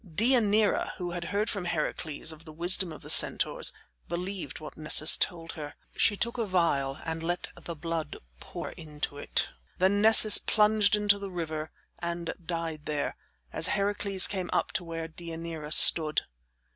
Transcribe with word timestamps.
Deianira, 0.03 0.93
who 0.97 1.11
had 1.11 1.25
heard 1.25 1.47
from 1.47 1.65
Heracles 1.65 2.31
of 2.31 2.43
the 2.43 2.51
wisdom 2.51 2.91
of 2.91 3.03
the 3.03 3.09
centaurs, 3.11 3.71
believed 4.09 4.59
what 4.59 4.75
Nessus 4.75 5.15
told 5.15 5.51
her. 5.51 5.75
She 5.95 6.17
took 6.17 6.39
a 6.39 6.47
phial 6.47 6.97
and 7.05 7.21
let 7.21 7.49
the 7.55 7.75
blood 7.75 8.17
pour 8.39 8.71
into 8.71 9.19
it. 9.19 9.49
Then 9.77 10.01
Nessus 10.01 10.39
plunged 10.39 10.95
into 10.95 11.19
the 11.19 11.29
river 11.29 11.69
and 11.99 12.33
died 12.43 12.87
there 12.87 13.15
as 13.53 13.67
Heracles 13.67 14.25
came 14.25 14.49
up 14.51 14.71
to 14.71 14.83
where 14.83 15.07
Deianira 15.07 15.71
stood. 15.71 16.23